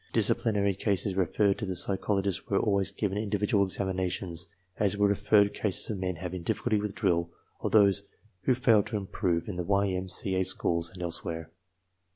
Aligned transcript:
Disciplinary 0.13 0.73
cases 0.73 1.13
referred 1.13 1.59
to 1.59 1.65
the 1.67 1.75
psychol 1.75 2.19
ogists 2.23 2.49
were 2.49 2.57
always 2.57 2.89
given 2.89 3.19
individual 3.19 3.63
examinations, 3.63 4.47
as 4.79 4.97
were 4.97 5.07
re 5.09 5.13
ferred 5.15 5.63
eases 5.63 5.91
of 5.91 5.99
men 5.99 6.15
having 6.15 6.41
difficulty 6.41 6.79
with 6.81 6.95
drill 6.95 7.29
or 7.59 7.69
those 7.69 8.01
who 8.45 8.55
failed 8.55 8.87
to 8.87 8.97
improve 8.97 9.47
in 9.47 9.57
the 9.57 9.63
Y. 9.63 9.89
M. 9.89 10.09
C. 10.09 10.33
A. 10.33 10.43
schools 10.43 10.89
and 10.89 11.03
elsewhere. 11.03 11.51